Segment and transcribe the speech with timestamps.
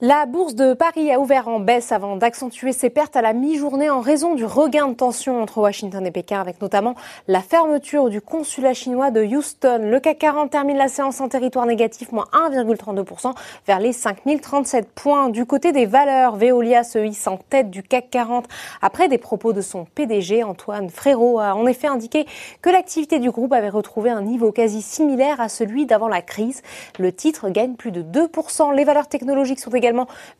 [0.00, 3.90] La bourse de Paris a ouvert en baisse avant d'accentuer ses pertes à la mi-journée
[3.90, 6.96] en raison du regain de tension entre Washington et Pékin avec notamment
[7.28, 9.82] la fermeture du consulat chinois de Houston.
[9.84, 13.34] Le CAC 40 termine la séance en territoire négatif, moins 1,32%
[13.68, 15.28] vers les 5037 points.
[15.28, 18.48] Du côté des valeurs, Veolia se hisse en tête du CAC 40
[18.82, 22.26] après des propos de son PDG Antoine Frérot a en effet indiqué
[22.62, 26.62] que l'activité du groupe avait retrouvé un niveau quasi similaire à celui d'avant la crise.
[26.98, 28.74] Le titre gagne plus de 2%.
[28.74, 29.83] Les valeurs technologiques sont également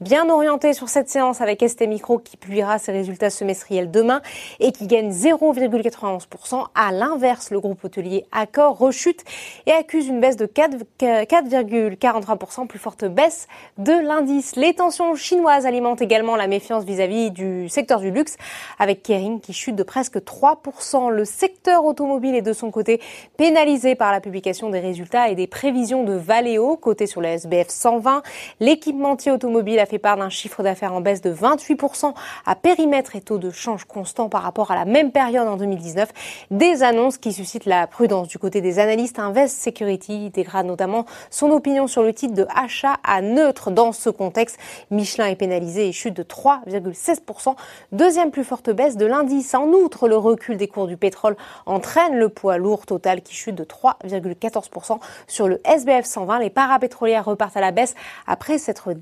[0.01, 4.21] bien orienté sur cette séance avec ST Micro qui publiera ses résultats semestriels demain
[4.61, 6.67] et qui gagne 0,91%.
[6.75, 9.23] À l'inverse, le groupe hôtelier Accor rechute
[9.67, 13.49] et accuse une baisse de 4,43%, plus forte baisse
[13.79, 14.57] de l'indice.
[14.57, 18.37] Les tensions chinoises alimentent également la méfiance vis-à-vis du secteur du luxe
[18.79, 21.11] avec Kering qui chute de presque 3%.
[21.11, 23.01] Le secteur automobile est de son côté
[23.37, 27.69] pénalisé par la publication des résultats et des prévisions de Valeo, côté sur le SBF
[27.69, 28.23] 120.
[28.61, 32.15] L'équipementier automobile a fait part d'un chiffre d'affaires en baisse de 28%
[32.47, 36.09] à périmètre et taux de change constant par rapport à la même période en 2019.
[36.51, 39.19] Des annonces qui suscitent la prudence du côté des analystes.
[39.19, 44.11] Invest Security dégrade notamment son opinion sur le titre de achat à neutre dans ce
[44.11, 44.59] contexte.
[44.91, 47.55] Michelin est pénalisé et chute de 3,16%.
[47.93, 49.55] Deuxième plus forte baisse de l'indice.
[49.55, 53.55] En outre, le recul des cours du pétrole entraîne le poids lourd total qui chute
[53.55, 56.39] de 3,14% sur le SBF 120.
[56.39, 57.95] Les parapétrolières repartent à la baisse
[58.27, 58.93] après s'être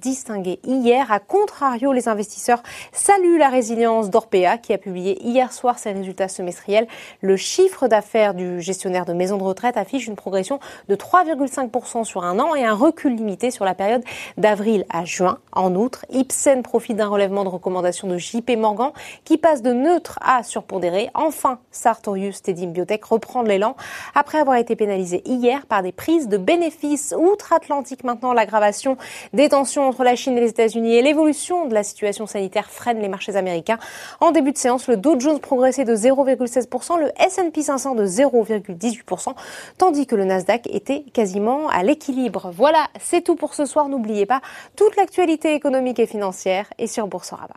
[0.64, 1.10] hier.
[1.10, 6.28] A contrario, les investisseurs saluent la résilience d'Orpea qui a publié hier soir ses résultats
[6.28, 6.86] semestriels.
[7.20, 12.24] Le chiffre d'affaires du gestionnaire de maisons de retraite affiche une progression de 3,5% sur
[12.24, 14.02] un an et un recul limité sur la période
[14.36, 15.38] d'avril à juin.
[15.52, 18.90] En outre, Ipsen profite d'un relèvement de recommandation de JP Morgan
[19.24, 21.10] qui passe de neutre à surpondéré.
[21.14, 23.76] Enfin, Sartorius Tedim Biotech reprend l'élan
[24.14, 28.04] après avoir été pénalisé hier par des prises de bénéfices outre-Atlantique.
[28.04, 28.96] Maintenant, l'aggravation
[29.32, 33.00] des tensions entre la Chine et les États-Unis et l'évolution de la situation sanitaire freinent
[33.00, 33.78] les marchés américains.
[34.20, 39.34] En début de séance, le Dow Jones progressait de 0,16%, le S&P 500 de 0,18%,
[39.78, 42.50] tandis que le Nasdaq était quasiment à l'équilibre.
[42.54, 43.88] Voilà, c'est tout pour ce soir.
[43.88, 44.40] N'oubliez pas,
[44.76, 47.54] toute l'actualité économique et financière est sur Boursorama.